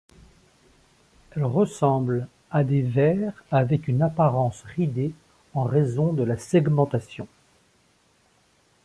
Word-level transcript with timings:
Elles 1.35 1.45
ressemblent 1.45 2.27
à 2.49 2.63
des 2.63 2.81
vers 2.81 3.33
avec 3.51 3.87
une 3.87 4.01
apparence 4.01 4.63
ridée 4.75 5.13
en 5.53 5.61
raison 5.63 6.11
de 6.11 6.23
la 6.23 6.37
segmentation. 6.39 7.27